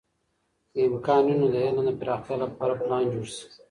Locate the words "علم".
1.65-1.77